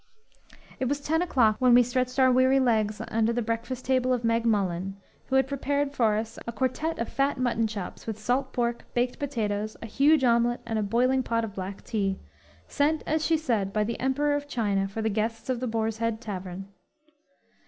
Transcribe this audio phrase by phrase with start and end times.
[0.79, 4.23] _It was ten o'clock when we stretched our weary legs under the breakfast table of
[4.23, 8.51] Meg Mullen, who had prepared for us a quartette of fat mutton chops, with salt
[8.51, 12.17] pork, baked potatoes, a huge omelet and a boiling pot of black tea,
[12.67, 15.99] sent, as she said, by the Emperor of China for the guests of the Boar's
[15.99, 16.69] Head Tavern!